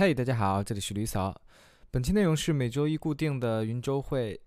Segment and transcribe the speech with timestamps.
[0.00, 1.38] 嘿，大家好，这里是吕嫂。
[1.90, 4.40] 本期内容是每周一固定的云周会，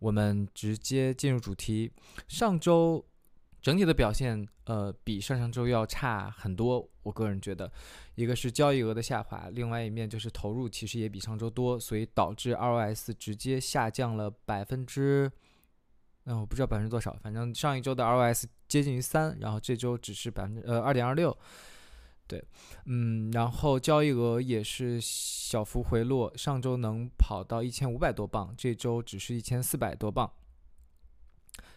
[0.00, 1.92] 我们直接进入主题。
[2.26, 3.06] 上周
[3.62, 6.90] 整体的表现，呃，比上上周要差很多。
[7.04, 7.70] 我个人觉得，
[8.16, 15.30] 一个是交易额的下滑，另外一面就是投入其实也比上周多，所以导致 ROS 直接下降了百分之，
[16.24, 21.38] 嗯，我不知道百分之多少，反正上一周的 ROS 接近于三，然后这周只是百分之呃二点二六。
[22.30, 22.44] 对，
[22.86, 30.30] 嗯，然后交易额也是小幅回落，上周能跑到一千五百多镑，这周只是一千四百多镑。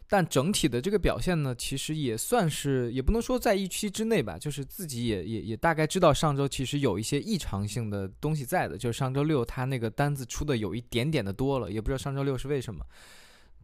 [0.08, 12.86] 但整体的这个表现呢，其实也算是，也不能说在预期之内吧，就是自己也也也大概知道上周其实有一些异常性的东西在的，就是上周六他那个单子出的有一点点的多了，也不知道上周六是为什么。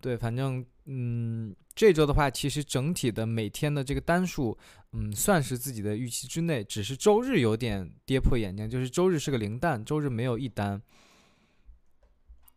[0.01, 4.57] 对，反正嗯，这周的话，其实整体的每天的这个单数，
[4.93, 10.81] 嗯，算是自己的预期之内，只是周日有点跌破眼镜，就是周日是个零单，周日没有一单，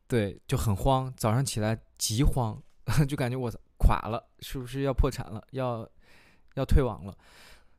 [0.06, 2.62] 对，就很慌，早上起来急慌，
[3.08, 5.88] 就感觉我垮了，是不是要破产了，要
[6.54, 7.16] 要退网了？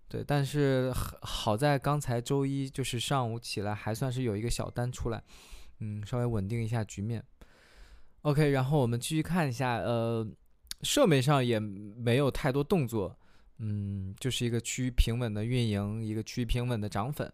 [0.10, 5.24] 对，但是好在刚才周一就是上午起来还算是有一个小单出来，
[5.80, 7.24] 嗯，稍微稳定一下局面。
[8.24, 10.26] OK，然后我们继续看一下，呃，
[10.82, 13.18] 社媒上也没有太多动作，
[13.60, 17.32] 嗯，就是一个趋于平稳的运营，一个趋于平稳的涨粉。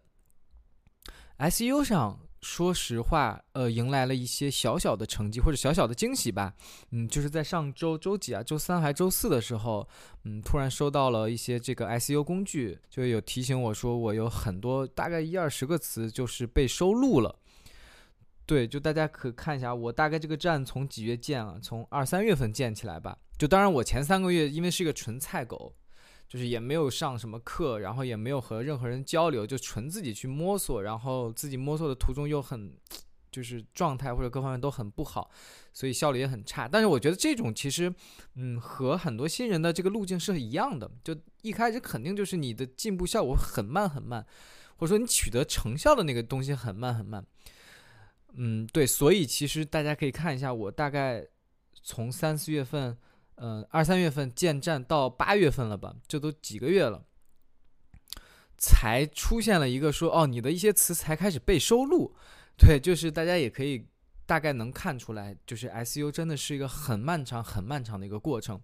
[1.38, 6.54] SEO 上，说实话，呃，迎来了一些小小的成绩或者小小的惊喜吧，
[6.90, 9.88] 嗯，就是在上周周几啊，周三还周四的时候，
[10.24, 17.36] 嗯，突然收到了一些这个 SEO 工具，就有提醒我说，我有很多大概一二十个词就是被收录了。
[18.50, 21.56] 对，就大家可看一下，我大概这个站从几月建啊？
[21.62, 23.16] 从二三月份建起来吧。
[23.38, 25.72] 就当然我前三个月因为是一个纯菜狗，
[26.28, 32.74] 就是也没有上什么课，然后也没有和任何人交流，就纯自己去摸索，然后自己摸索的途中又很，
[33.30, 35.30] 就是状态或者各方面都很不好，
[35.72, 36.66] 所以效率也很差。
[36.66, 37.94] 但是我觉得这种其实，
[38.34, 44.26] 嗯，和很多新人的这个路径是一样的，就一开始肯定就是你的进步效果很慢很慢，
[44.74, 47.24] 或者说你取得成效的那个东西很慢很慢。
[48.34, 51.26] 嗯，对，所以其实大家可以看一下，我大概
[51.82, 52.96] 从三四月份，
[53.36, 57.04] 嗯，二三月份建站到八月份了吧，这都几个月了，
[58.56, 62.14] 才出现了一个说，哦，你的一些词才开始被收录，
[62.56, 63.86] 对，就是大家也可以
[64.26, 68.60] 大概能看出来，就是 S U 真的是一个很漫长、很漫长的一个过程。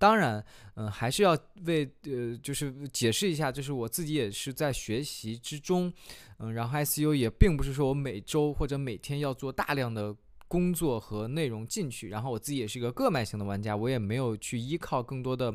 [0.00, 0.42] 当然，
[0.76, 5.92] 嗯，还是要为呃，就是解释一下，就是我自己也是在学习之中，
[6.38, 10.16] 嗯，然后 ICU 也并不是说我每周或者每天要做大量的
[10.48, 15.54] 工作和内容进去，然后我自己也是一个个卖型的玩家，我也没有去依靠更多的，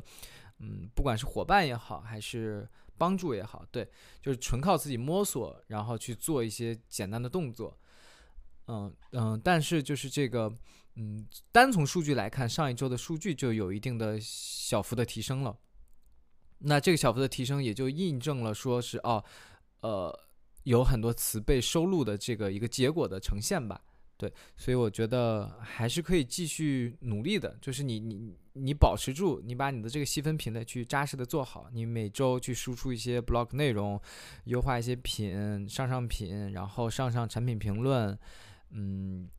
[0.60, 2.70] 嗯，不管是伙伴也好，还是
[3.00, 3.90] 帮助也好，对，
[4.22, 7.76] 就是纯靠自己摸索，然后去做一些简单的动作，
[8.68, 10.54] 嗯嗯，但是就是这个。
[10.98, 15.58] 嗯，单从数据来看，上一周的数据就有一定的小幅的提升了。
[16.60, 19.22] 那这个小幅的提升也就印证了，说是哦，
[19.82, 20.28] 呃，
[20.64, 23.82] 有很多词被收录的这个一个结果的呈现吧。
[24.16, 27.58] 对，所以我觉得还是可以继续努力的。
[27.62, 34.02] 就是你你你保持住，你把你的这个细分品类去扎实的做好，你每周去输出一些 blog 内容，
[34.46, 38.18] 优化一些品上上品，然后上上产品评论，
[38.70, 39.30] 嗯。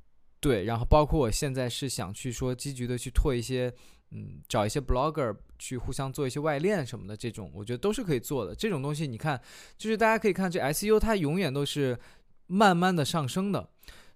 [0.47, 3.73] 对，然后包括我现在是想去说积极的去拓一些，
[4.11, 8.55] 嗯，找一些 blogger 去互相做一些外链什么的，这种我觉得都是可以做的。
[8.55, 9.41] 这种东西你看，
[9.77, 11.99] 就是大家可以看这 SU，它永远都是
[12.47, 13.69] 慢慢的上升的。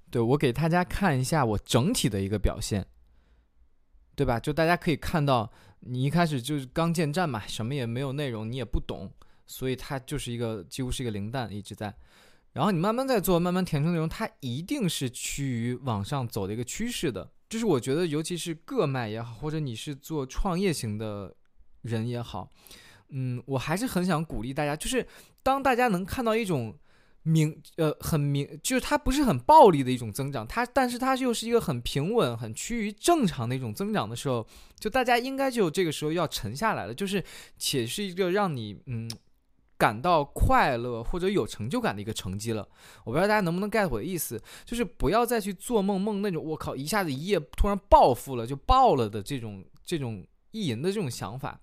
[0.08, 2.86] 对我给大家看一下我整体的一个表现，
[4.14, 4.38] 对吧？
[4.38, 9.12] 就大家可以看到，你一开始就是刚建站嘛，什么也没有内容，你也不懂，
[9.46, 11.92] 所以它就是一个几乎是一个零蛋一直在。
[12.52, 17.30] 然后你慢慢在做，慢慢填充内容，它一定是趋于往上走的一个趋势的。
[17.48, 21.32] 就是我觉得，尤其是个卖也好，或者你是做创业型的
[21.82, 22.48] 人也好，
[23.10, 25.06] 嗯，我还是很想鼓励大家，就是
[25.44, 26.76] 当大家能看到一种
[27.22, 34.44] 明呃很明，就是它不是很暴力的一种增长，它但是它又是一个很平稳、很趋于正常的一种增长的时候，
[34.78, 37.22] 就大家应该就这个时候要沉下来了，就是
[37.58, 39.08] 且是一个让你嗯。
[39.80, 42.68] 感到快乐或者有成就感的一个成绩了，
[43.04, 51.58] 我不知道大家能不能 get 我的意思，就是不要再去做梦梦那种我靠一下子一夜突然暴富了就爆了的这种这种意淫的这种想法，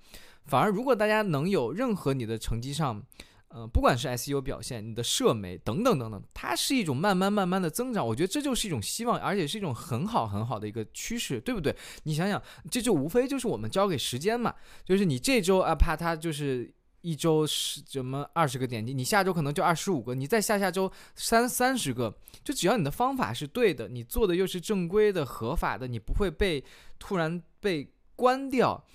[0.45, 3.03] 反而如果大家能有任何你的成绩上，
[3.49, 11.75] 呃，不管是 SEO 表现、你的社媒等等等等，它是一种慢慢慢慢的增长，我觉得这就是一种希望，而且是一种很好很好的一个趋势，对不对？
[12.03, 12.41] 你想想，
[12.71, 16.73] 这就无非就是我们交给时间嘛，就是你这周啊，怕它就是。
[17.07, 22.13] 一周是怎么二十个点击，你下周可能就二十五个，你再下下周三三十个，
[22.43, 26.61] 就只要你的方法是对的，你做的又是正规的、合法的，你不会被
[26.99, 28.85] 突然被关掉，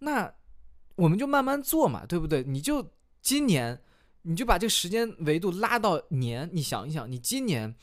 [0.00, 0.30] 那
[0.96, 2.42] 我们就慢慢做嘛，对不对？
[2.42, 2.86] 你就
[3.22, 3.80] 今年
[4.22, 7.74] 你就把这个时间维度拉到年，你想一想，你今年。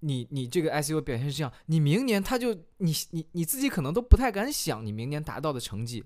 [0.00, 6.04] 你你这个 SU 表现是这样，你明年他就你你你自己可能都不太敢想你明年达到的成绩，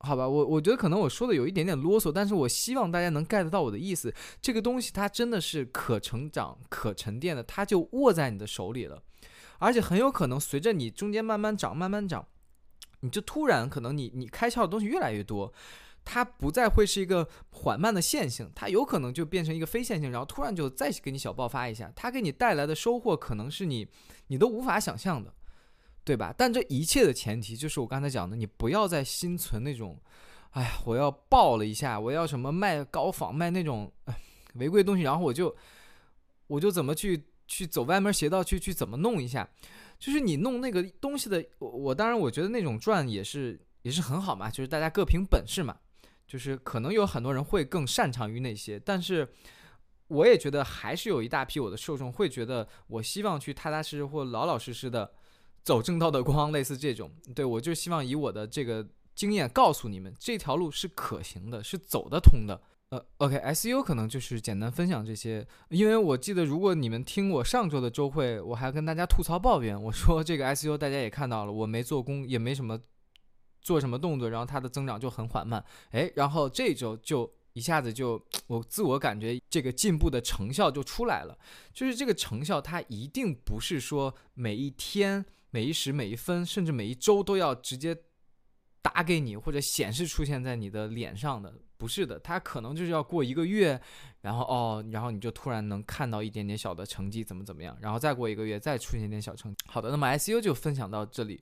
[0.00, 0.28] 好吧？
[0.28, 4.14] 我我觉得可能我说的有一点点啰嗦，但是我希望大家能 get 到我的意思。
[4.40, 9.02] 这个东西它真的是可成长、可沉淀的，它就握在你的手里了，
[9.58, 12.26] 而且很有可能随着你中间慢慢长、慢慢长，
[13.00, 15.52] 你就突然可能你你开窍的东西越来越多。
[16.04, 21.92] 它不再会是一个缓慢的线性，它有可能就变成一个非线性，然后突然就再给你小爆发一下。
[21.94, 23.86] 它给你带来的收获可能是你
[24.28, 25.34] 你都无法想象的，
[26.08, 26.34] 对吧？
[26.38, 30.00] 但这一切的前提就是我刚才讲的，你不要再心存那种，
[30.52, 33.92] 哎呀，我要爆了一下，我要什么卖高仿卖那种
[34.54, 35.54] 违规东西，然后我就
[36.46, 39.46] 我就怎么去去走歪门邪道去去怎么弄一下，
[39.98, 45.76] 就是你弄那个东西的，我我当然我觉得那种赚也是也是很好嘛，就是大家各凭本事嘛。
[46.26, 49.26] 就是可能有很多人会更擅长于那些，但是
[50.08, 55.10] 我也觉得还是有一大批我的受众会觉得，我希望去踏踏实实或老老实实的
[55.68, 57.10] 走正道的光， 类似这种。
[57.34, 62.58] 对我就希望以我的这个经验告诉你们，这条路是可行的，是走得通的。
[62.88, 72.80] 呃，OK，SU 可能就是简单分享这些，因为我记得如果你们听我上周的周会，我还跟大家吐槽抱怨，我说这个 SU 大家也看到了，我没做工，也没什么。
[73.60, 81.36] 做什么动作，然后它的增长就很缓慢，哎，然后这周就一下子就我自我感觉这个进步的成效就出来了，
[81.74, 87.94] 就是这个成效它一定不是说每一天、每一时、每一分，甚至每一周都要直接
[88.80, 93.78] 打给你或者显示出现在你的脸上的，不是的，它可能就是要过一个月，
[94.20, 99.58] 然后哦，然后你就突然能看到一点点小的成绩，怎么怎么样，然后再过一个月再出现一点小成绩。
[99.66, 101.40] 好的，那么 SU 就分享到这里，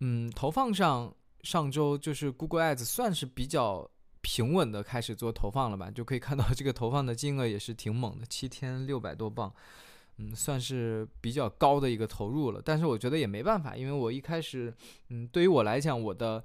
[0.00, 1.12] 嗯，投放上。
[1.42, 3.88] 上周就是 Google Ads 算是比较
[4.28, 9.54] 平稳的开始做投放了吧，就可以看到这个投放的金额也是挺猛的，七天六百多镑，
[10.16, 12.60] 嗯，算是比较高的一个投入了。
[12.60, 14.74] 但是我觉得也没办法，因为我一开始，
[15.10, 16.42] 嗯，对于我来讲，我的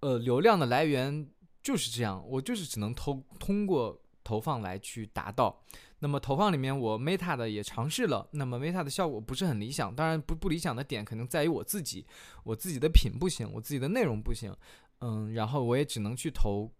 [0.00, 1.28] 呃流量的来源
[1.62, 5.62] 就是这样，我就是只能投通过投放来去达到。
[6.00, 9.94] 那么投放里面，我 Meta 的也尝试了，那么 Meta 的效果不是很理想。
[9.94, 12.06] 当然不不理想的点可能在于我自己，
[12.44, 14.56] 我自己的品不行，我自己的内容不行，
[15.00, 16.72] 嗯，然后我也只能去投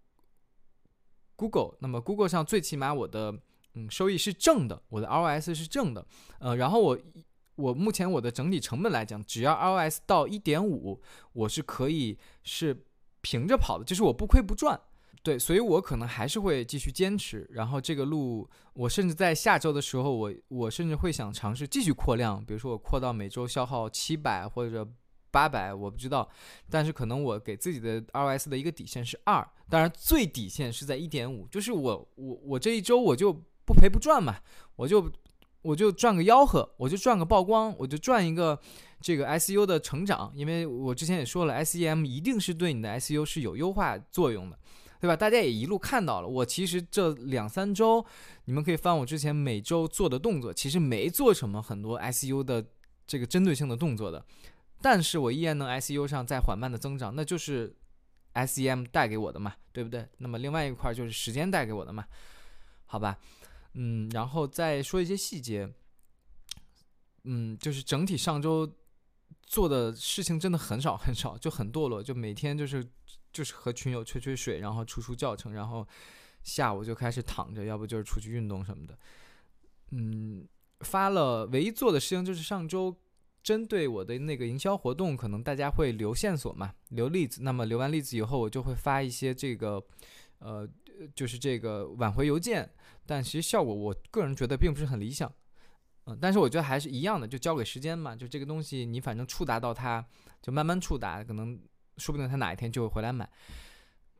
[1.36, 1.76] Google。
[1.80, 3.38] 那么 Google 上最起码我的
[3.74, 6.06] 嗯收益是正的，我的 ROS 是正的，
[6.40, 6.98] 呃，然后我
[7.56, 11.00] 我目前我的整体成本来讲，只要 ROS 到一点五，
[11.32, 12.84] 我是可以是
[13.20, 14.80] 平着跑的，就是我不亏不赚。
[15.20, 17.46] 对，所以我可能还是会继续坚持。
[17.50, 24.88] 然后这个路，我甚至在下周的时候，我我甚至会想尝试继续扩量，比如说我扩到每周消耗七百或者
[25.30, 26.28] 八百，我不知道。
[26.70, 33.32] 但是可能我给自己的 ROS 的一个底线是二，当然最底线是在一点五，就是我我我这一周我就
[33.64, 34.36] 不赔不赚嘛，
[34.76, 35.10] 我就
[35.62, 38.58] 我就赚个吆喝，我就赚个曝光，我就赚一个
[39.00, 40.32] 这个 SU 的成长。
[40.34, 44.58] 因为我之前也说了，SEM 一定是对你的 SU 是有优化作用的。
[45.00, 45.14] 对吧？
[45.14, 48.04] 大家也一路看到了，我其实这两三周，
[48.46, 52.64] 你们可以翻我之前每周做的动作，其实没做什么很多 SU 的
[53.06, 54.24] 这个针对性的动作的，
[54.80, 57.74] 但是我依然能 SU 上在缓慢的增长，那就是
[58.34, 60.08] SEM 带给我的嘛，对不对？
[60.18, 62.06] 那么另外一块就是时间带给我的嘛，
[62.86, 63.18] 好吧？
[63.74, 65.72] 嗯，然后再说一些细节，
[67.24, 68.70] 嗯，就是整体上周
[69.42, 72.86] 做的事情真的很少很少，就很堕落，就每天就是。
[73.30, 75.86] 就是和群友吹吹水，然后出出教程，然后
[76.42, 78.98] 下午就开始躺着，要不就是出去运动什么的。
[79.90, 80.48] 嗯，
[80.80, 82.96] 发了唯一做的事情就是上周
[83.48, 87.42] 针对我的那个营销活动，可能大家会留线索嘛，留例子。
[87.42, 89.82] 那么留完例子以后，我就会发一些这个
[90.40, 90.68] 呃，
[91.14, 92.70] 就是这个挽回邮件。
[93.06, 95.32] 但其实效果，我个人觉得并不是很理想。
[96.04, 98.14] 嗯，但是我觉得还是一样的，就交给时间嘛。
[98.14, 100.04] 就这个东西，你反正触达到它，
[100.42, 101.58] 就慢慢触达，可能。
[101.96, 103.28] 说不定他哪一天就会回来买，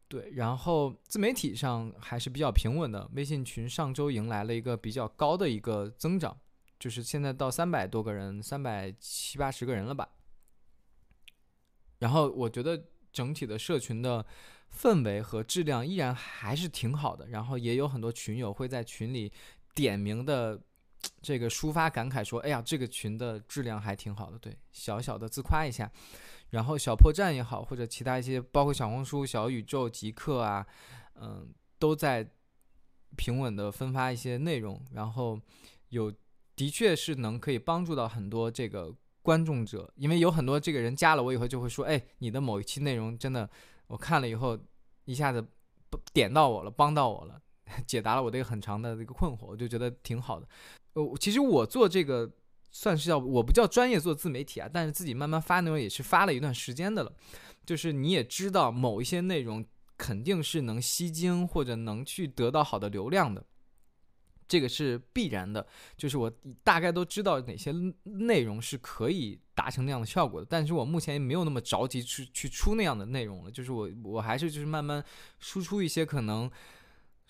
[0.08, 0.32] 对。
[0.32, 6.36] 然后自媒体上还是比较平稳的，微信群上周迎来了一个比较高的一个增长，
[6.78, 10.08] 就是现在到三百多个人，三百七八十个人了吧。
[11.98, 12.80] 然后我觉得
[13.12, 14.24] 整体的社群的
[14.72, 19.32] 氛围和质量依然还是挺好的，然后也有很多群友会在群里
[19.74, 20.60] 点名的
[21.20, 25.90] 这个抒发感慨，说，哎呀，这个群的质量还挺好的，对，小小的自夸一下。
[26.50, 30.66] 然后小破站也好，或者其他一些，包括小红书、小宇宙、极客啊，
[31.16, 32.26] 嗯，都在
[33.16, 35.38] 平稳的分发一些内容，然后
[35.90, 36.10] 有
[36.58, 43.48] 的确是能可以帮助到很多这个观众者，因为有很多这个人加了我以后就会说，哎，你的某一期内容真的
[43.86, 44.58] 我看了以后
[45.04, 45.46] 一下子
[46.12, 47.40] 点到我了，帮到我了，
[47.86, 50.48] 解答了我的一个很长的一个困惑，我就觉得挺好的。
[50.94, 52.30] 呃，其实我做这个。
[52.70, 57.10] 算是叫我不叫专业做自媒体啊，但是自己慢慢发内容也是发了一段时间的了。
[57.64, 59.64] 就是你也知道，某一些内容
[59.96, 63.42] 肯定是能吸睛或者能去得到好的流量的，
[64.48, 65.64] 这个是必然的。
[65.96, 66.32] 就是我
[66.64, 73.50] 大概都知道哪些内容是可以达成那样的效果的，但是我目前也没有那么着急去去出那样的内容了。
[73.50, 75.04] 就是我我还是就是慢慢
[75.38, 76.50] 输出一些可能。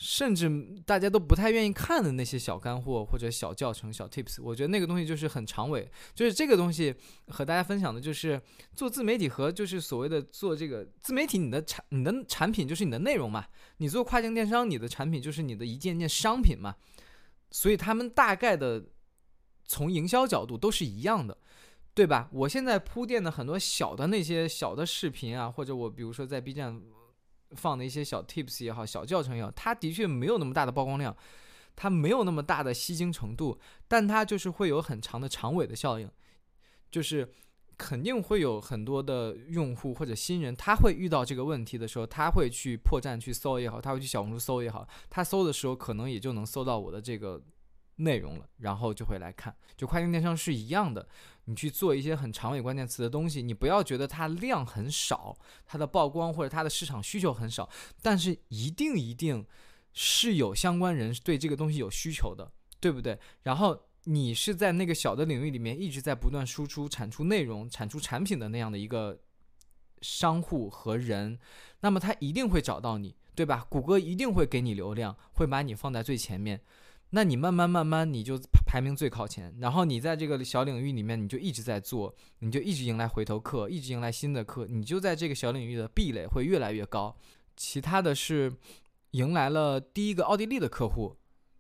[0.00, 0.48] 甚至
[0.86, 5.90] 大家都不太愿意看的那些小干货或者小教程、小 tips，我觉得那个东西就是很长尾。
[6.14, 6.94] 就是这个东西
[7.26, 8.40] 和大家分享的，就是
[8.76, 13.44] 做自媒体和就是所谓的做这个自媒体，你的产你的产品就是你的内容嘛。
[13.78, 16.76] 你做跨境电商，你的产品就是你的一件件商品嘛。
[17.50, 18.84] 所以他们大概的
[19.64, 21.36] 从营销角度都是一样的，
[21.94, 22.28] 对吧？
[22.32, 26.80] 我现在铺垫的很多小的那些小的视频啊，或者我比如说在 B 站。
[27.52, 31.16] 放的一些小 tips 也好，小教程也好，它的确没有那么大的曝光量，
[31.74, 36.10] 它没有那么大的吸睛程度，但它就是会有很长的长尾的效应，
[36.90, 37.32] 就是
[37.78, 47.40] 肯定会有很多的用户或者新人，他会遇到这个问题的时候，他会去破站去搜也好，他会去小红书搜也好，他搜的时候可能也就能搜到我的这个。
[48.00, 51.08] 内容了，然后就会来看，就跨境电商是一样的，
[51.46, 57.68] 你去做一些很长尾关键词的东西，你不要觉得它量很少，它的曝光或者它的市场需求很少，
[58.00, 59.44] 但是一定一定
[59.92, 63.18] 是有相关人对这个东西有需求的，对不对？
[63.42, 69.18] 然后你是在那个小的领域里面一直在不断输出、产出内容、产出产品的那样的一个
[70.00, 71.38] 商户和人，
[71.80, 73.66] 那么他一定会找到你，对吧？
[73.68, 76.58] 谷歌一定会给你流量，会把你放在最前面。
[77.10, 87.14] 那你慢慢慢慢，你就排名最靠前，然后你在这个小领域里面，你就一直在做，你就一直迎来回头客，一直迎来新的客，你就在这个小领域的壁垒会越来越高。
[87.56, 88.50] 其他的是
[89.10, 91.16] 迎来了第一个奥地利的客户，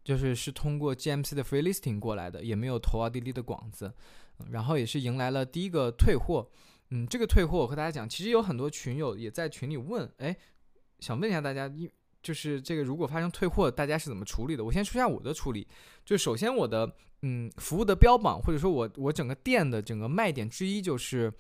[0.08, 3.92] 就是是通过 GMC 的 Free Listing 过来的，也没有投奥地利的广子，
[4.50, 6.48] 然后也是迎来了第一个退货。
[6.88, 10.34] 嗯，这个退货我和大家讲，其实有很多群友也在群里问，哎，
[11.00, 11.86] 想问一下大家，因
[12.22, 14.64] 就是这个，如果发生退货，大家是怎么处理的？
[14.64, 15.68] 我先说一下我的处理。
[16.06, 21.30] 就首先我的嗯服务的标榜，或者说我我整个店的整个卖点之一，就是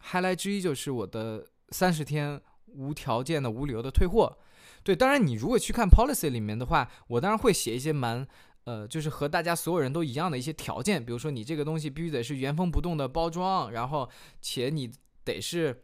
[0.00, 4.38] highlight 之一，就是我的三十天无条件的无理由的退货。
[4.86, 8.24] 对，当然你如果去看 policy 里面的话，我当然会写一些蛮
[8.66, 14.08] 呃，就是和大家所有人都一样的一些条件，比如说你这个东西必须得是原封不动的包装，然后
[14.40, 14.92] 且你
[15.24, 15.82] 得是。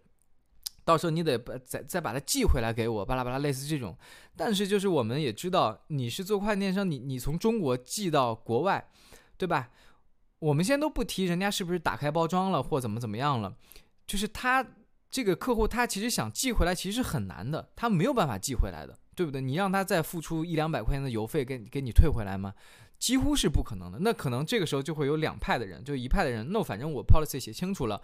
[0.84, 3.96] 到时候你得把再再把它寄回来给我，巴拉巴拉，类似这种。
[4.36, 8.88] 但是就是我们也知道，你是做跨境电商，你你从中国寄到国外，
[9.36, 9.70] 对吧？
[10.40, 13.54] 我们先都不提人家是不是打开包装了或怎么怎么样了，
[14.08, 14.66] 就是他
[15.12, 19.40] 这个客户他其实想寄回来，其实很难的，他没有办法寄回来的，对不对？
[19.40, 22.52] 你让他再付出一两百块钱的邮费给给你退回来吗？
[22.98, 23.98] 几乎是不可能的。
[24.00, 28.02] 那可能这个时候就会有两派的人，就一派的人，那反正我 policy 写清楚了，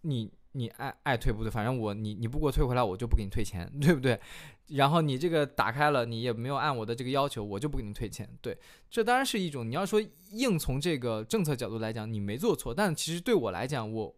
[0.00, 0.32] 你。
[0.54, 4.20] 你爱爱退不退，反正我你你不给我退回来，我就不给你退钱，对不对？
[4.66, 8.28] 然后你这个打开了，你也没有按我的这个要求，我就不给你退钱。
[8.42, 8.54] 对，
[8.90, 9.98] 这当然是一种你要说
[10.32, 12.74] 硬从这个政策角度来讲，你没做错。
[12.74, 14.14] 但其实对我来讲，我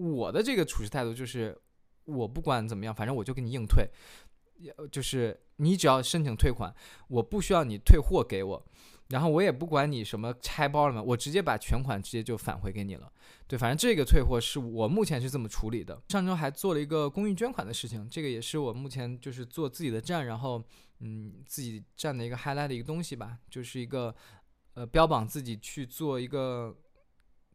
[0.00, 1.54] 我的这个处事态度就是，
[2.06, 3.86] 我不管怎么样，反正我就给你硬退，
[4.90, 6.74] 就是你只要申请退款，
[7.08, 8.66] 我不需要你退货给我。
[9.08, 13.12] 然后我也不管你什么拆包了嘛，我直接把全款直接就返回给你了。
[13.46, 16.00] 对，反正这个退货是我目前是这么处理的。
[16.08, 20.64] 上周还做了一个公益捐款的事情，这个也是我目前就是做自己的站，然后
[21.00, 24.14] 嗯自己站的一个 highlight 的一个东西吧，就是一个
[24.74, 26.74] 呃标榜自己去做一个。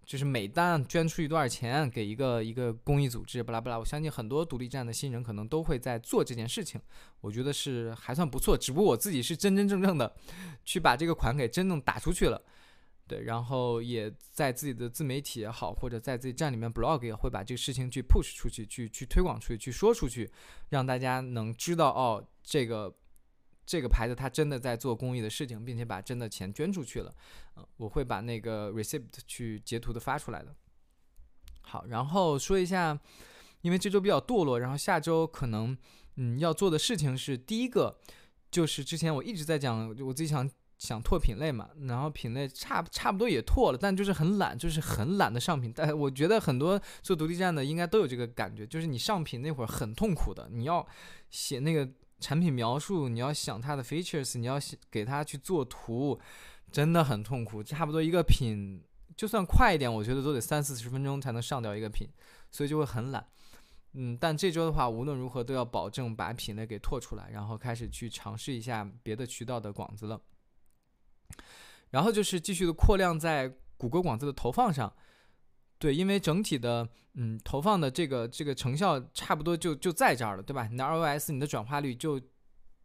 [0.06, 3.80] 就是每单捐出去多少钱给一个一个公益组织，巴拉巴拉。
[3.80, 6.80] 我相信很多独立站的新人可能都会在做这件事情，
[7.22, 8.58] 我觉得是还算不错。
[8.58, 10.16] 只不过我自己是真真正正的
[10.64, 12.42] 去把这个款给真正打出去了，
[13.08, 20.32] 对，然后也在自己的自媒体也好，或者在自己站里面 blog 也会把这个事情去 push 出去，去去推广出去，去说出去，
[20.70, 22.96] 让大家能知道哦，这个。
[23.66, 27.14] 这个牌子他真的在做公益的事情，并且把真的钱捐出去了，
[27.56, 30.56] 嗯，我会把那个 receipt 去截图的发出来的。
[31.62, 33.00] 好，然后说一下，
[33.62, 35.76] 因为这周比较堕落，然后下周可能
[36.18, 37.98] 嗯要做的事情是第一个，
[38.52, 45.74] 就是之前我一直在讲，我自己想想拓品类嘛，然后品类差差不多也拓了，但就是很懒，就是很懒的上品。
[45.76, 50.86] 但我觉得很多做独立站的应该都有这个感觉，就是你上品那会儿很痛苦的，你要
[51.32, 54.58] 写那个产品描述，你要想它的 features，你要
[54.90, 56.20] 给它去做图，
[56.72, 57.64] 真的很痛苦。
[57.64, 58.82] 差不多一个品，
[59.16, 62.08] 就算快一点，我觉得都得三四十分钟才能上掉一个品，
[62.50, 63.28] 所以就会很懒。
[63.94, 70.20] 嗯，但这周的话，无论如何都要保证把品类给拓出来，然后开始去尝试一下别的渠道的广子了。
[71.92, 74.94] 然后就是继续的扩量在谷歌广子的投放上，
[75.78, 80.68] 对，因为整体的嗯投放的这个这个成效差不多就就在这儿了，对吧？
[80.72, 82.22] 你的 ROS 你的转化率就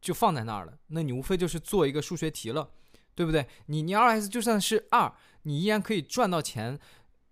[0.01, 2.71] 就放在那儿了，那你无非就是做一个数学题了，
[3.15, 3.47] 对不对？
[3.67, 6.79] 你你 ROS 就算是二，你依然可以赚到钱。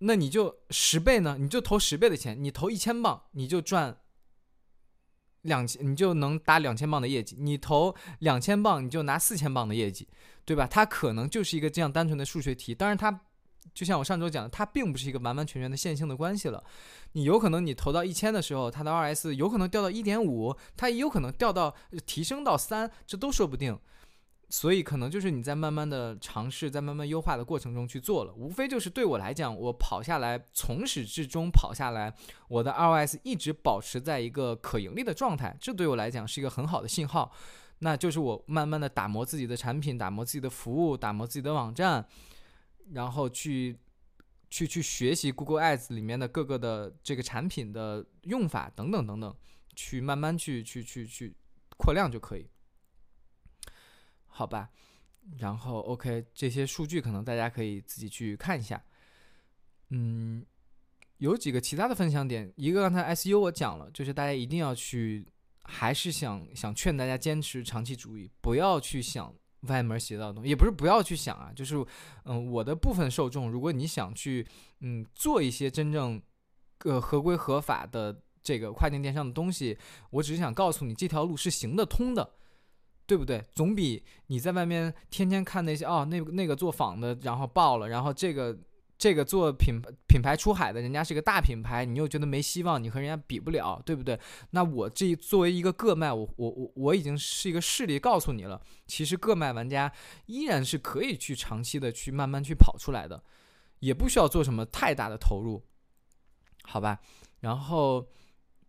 [0.01, 1.35] 那你就十倍呢？
[1.37, 3.97] 你就投十倍的钱，你投一千磅，你就赚
[5.41, 7.35] 两千，你就能打两千磅的业绩。
[7.37, 10.07] 你投两千磅，你就拿四千磅的业绩，
[10.45, 10.65] 对吧？
[10.65, 12.73] 它可能就是一个这样单纯的数学题。
[12.73, 13.11] 当然，它
[13.73, 16.63] 就像我上周讲的，它并不是一个完完全全的线性的关系了。
[17.13, 23.77] 你有可能你投到一千的时候，它的 RS 有可能掉到一点五，它也有可能掉到提升到三，这都说不定。
[24.51, 32.11] 所以可能就是你在慢慢的尝试，在慢慢优化的过程中去做了，无非就是对我来讲，我跑下来，从始至终跑下来，
[32.47, 37.31] 我的 ROS 一直保持在一个可盈利的状态，这对我来讲是一个很好的信号。
[37.81, 42.03] 那就是我慢慢的打磨自己的产品，打磨自己的服务，打磨自己的网站，
[42.91, 43.77] 然后去
[44.49, 49.35] 去去学习 Google Ads 里面的各个的这个产品的用法等等等等，
[49.75, 51.35] 去慢慢去去去去
[51.77, 52.49] 扩量就可以。
[54.25, 54.69] 好吧，
[55.37, 58.81] 然后 OK，这些数据可能大家可以自己去看一下。
[59.89, 60.45] 嗯，
[61.17, 65.25] 有几个其他的分享点，一个刚才 SU 我讲了，就是大家一定要去，
[65.63, 69.35] 还是想想劝大家坚持长期主义，不要去想
[69.67, 71.75] 歪门邪道的东西，也不是不要去想啊，就是
[72.25, 74.45] 嗯，我的部分受众，如果你想去
[74.81, 76.21] 嗯做一些真正
[76.85, 79.77] 呃合规合法的这个跨境电商的东西，
[80.11, 82.35] 我只是想告诉你，这条路是行得通的。
[83.09, 83.43] 对不对？
[83.53, 88.55] 总比你在外面天天看那些哦，那那个做仿的，然后爆了，然后这个
[88.99, 94.19] 这个做品品牌出海的，人家是个大品牌，你又觉得没希望，你和人家比不了，对不对？
[94.51, 99.91] 那我这作为一个个卖，我我我我已经是一个事例，告诉你了，其实个卖玩家
[100.25, 103.23] 依然是可以去长期的去慢慢去跑出来的，
[103.79, 105.63] 也不需要做什么太大的投入，
[106.63, 106.99] 好吧？
[107.39, 108.07] 然后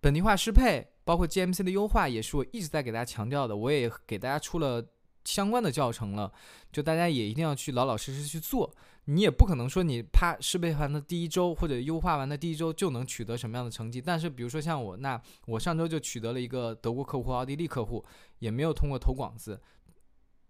[0.00, 0.86] 本地化适配。
[1.02, 4.80] 包括 GMC 的优化也是我一直在给大家强调的，我也给大家出了
[5.24, 6.32] 相关的教程了，
[6.72, 8.74] 就大家也一定要去老老实实去做。
[9.06, 14.00] 你也不可能说你啪适配完的第一周或者优化完的第一周就能取得什么样的成绩。
[14.00, 18.04] 但是比如说像我，那我上周就取得了一个德国客户、奥地利客户，
[18.38, 19.60] 也没有通过投广子，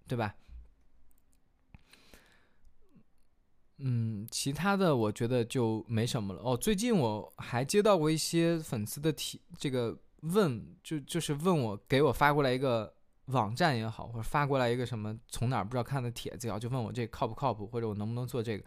[0.06, 0.35] 对吧？
[3.78, 6.40] 嗯，其他的我觉得就没什么了。
[6.42, 9.98] 哦，最近我还接到过一些粉丝的提这个。
[10.22, 12.92] 问就就是问我给我发过来一个
[13.30, 18.64] 网站也好，或者发过来一个什么从哪儿不知道看的帖子也好，就问我这靠不靠谱，或者我能不能做这个。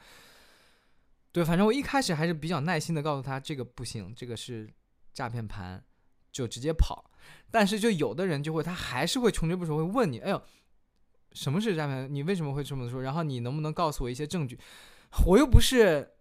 [1.31, 4.69] 对，反正我一开始还是比较耐心的告诉他这个不行，这个是
[5.13, 5.83] 诈骗盘，
[6.31, 7.09] 就直接跑。
[7.49, 10.41] 但是就有的人就会他还是会穷追不舍，会问你，哎呦，
[11.31, 12.13] 什么是诈骗？
[12.13, 13.01] 你为什么会这么说？
[13.01, 14.59] 然后你能不能告诉我一些证据？
[15.25, 16.11] 我又不是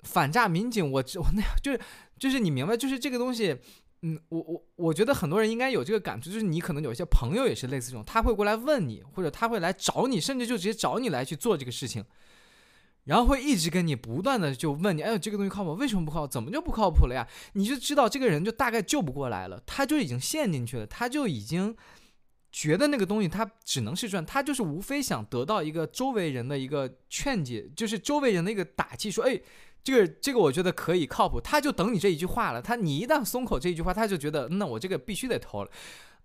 [0.00, 1.80] 反诈民警，我我那样就是
[2.18, 3.58] 就是你明白，就是这个东西。
[4.02, 12.04] 嗯，我我我觉得很多人应该有这个感触，就是你可能有一些朋友也是类似这种，他会过来问你，或者他会来找你，甚至就直接找你来去做这个事情，
[13.02, 15.74] 然后会一直跟你不断的就问你，哎呦这个东西靠谱？
[15.74, 16.28] 为什么不靠谱？
[16.28, 17.26] 怎么就不靠谱了呀？
[17.54, 21.76] 你就知道这个人就大概救不过来了，他就已经陷进去了，他就已经
[22.52, 29.40] 觉得那个东西他只能是赚，他就是无非想得到一个周围人的一个劝解，就是周围人的一个打气，说哎。
[29.84, 32.60] 这个这个我觉得可以靠谱，他就等你这一句话了。
[32.60, 35.70] 他你一旦松口这一句话，他就觉得那我这个必须得投了。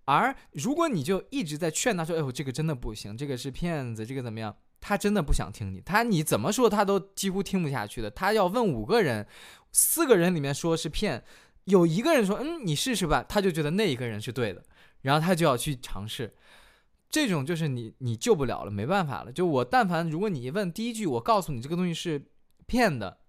[0.06, 8.10] 而如果你就一直在劝他说：“哎呦，这个真的不行，这个是骗子，这个怎么样？”他真的不想听你，他你怎么说他都几乎听不下去的。
[8.10, 9.26] 他要问五个人，
[9.72, 11.24] 四个人里面说是骗，
[11.64, 14.62] 有一个人说：“嗯，你试试吧。”他就觉得那一个人是对的，
[15.00, 16.34] 然后他就要去尝试。
[17.08, 19.32] 这种就是你你救不了了，没办法了。
[19.32, 22.22] 就我但凡如果你一问第一句，我告诉你这个东西是
[22.66, 23.20] 骗的。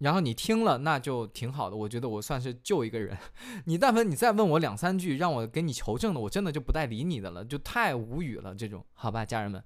[0.00, 1.76] 然后你听了，那就挺好的。
[1.76, 3.16] 我觉得我算是救一个人。
[3.66, 8.54] 你但凡你再问我两三句，让我给你求证的，我真的就不带理你的了，就太无语了。
[8.54, 9.62] 这种好吧，家人们。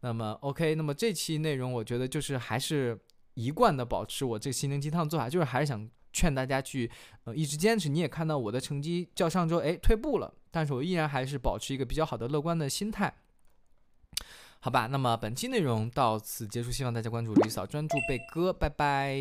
[0.00, 2.98] 那么 OK，那么这期内容我觉得就是还是
[3.34, 6.90] 一贯的保持我这心灵鸡汤做法，就是还是想劝大家去
[7.24, 7.88] 呃一直坚持。
[7.88, 13.14] 你也看到我的成绩较上周哎退步了，但是我依然还是保持一个比较好的乐观的心态。
[14.64, 19.18] 好吧，那么本期内容到此结束，希望大家关注李嫂，专注贝哥，拜拜。